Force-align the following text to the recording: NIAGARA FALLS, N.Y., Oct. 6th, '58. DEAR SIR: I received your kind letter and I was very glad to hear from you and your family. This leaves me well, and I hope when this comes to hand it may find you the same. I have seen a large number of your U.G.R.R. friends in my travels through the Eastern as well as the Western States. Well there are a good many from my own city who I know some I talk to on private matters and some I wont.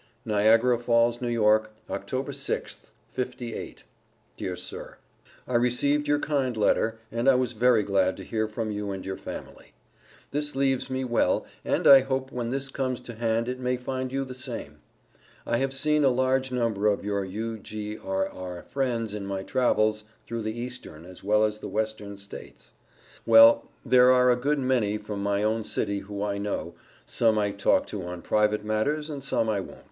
NIAGARA 0.25 0.79
FALLS, 0.79 1.21
N.Y., 1.21 1.35
Oct. 1.35 1.67
6th, 1.87 2.79
'58. 3.11 3.83
DEAR 4.35 4.55
SIR: 4.55 4.97
I 5.47 5.53
received 5.53 6.07
your 6.07 6.17
kind 6.17 6.57
letter 6.57 6.97
and 7.11 7.29
I 7.29 7.35
was 7.35 7.51
very 7.51 7.83
glad 7.83 8.17
to 8.17 8.23
hear 8.23 8.47
from 8.47 8.71
you 8.71 8.89
and 8.89 9.05
your 9.05 9.15
family. 9.15 9.73
This 10.31 10.55
leaves 10.55 10.89
me 10.89 11.03
well, 11.03 11.45
and 11.63 11.85
I 11.85 11.99
hope 11.99 12.31
when 12.31 12.49
this 12.49 12.69
comes 12.69 12.99
to 13.01 13.13
hand 13.13 13.47
it 13.47 13.59
may 13.59 13.77
find 13.77 14.11
you 14.11 14.25
the 14.25 14.33
same. 14.33 14.79
I 15.45 15.57
have 15.57 15.71
seen 15.71 16.03
a 16.03 16.09
large 16.09 16.51
number 16.51 16.87
of 16.87 17.05
your 17.05 17.23
U.G.R.R. 17.23 18.63
friends 18.63 19.13
in 19.13 19.27
my 19.27 19.43
travels 19.43 20.03
through 20.25 20.41
the 20.41 20.59
Eastern 20.59 21.05
as 21.05 21.23
well 21.23 21.43
as 21.43 21.59
the 21.59 21.67
Western 21.67 22.17
States. 22.17 22.71
Well 23.23 23.69
there 23.85 24.11
are 24.11 24.31
a 24.31 24.35
good 24.35 24.57
many 24.57 24.97
from 24.97 25.21
my 25.21 25.43
own 25.43 25.63
city 25.63 25.99
who 25.99 26.23
I 26.23 26.39
know 26.39 26.73
some 27.05 27.37
I 27.37 27.51
talk 27.51 27.85
to 27.85 28.01
on 28.07 28.23
private 28.23 28.65
matters 28.65 29.07
and 29.11 29.23
some 29.23 29.47
I 29.47 29.59
wont. 29.59 29.79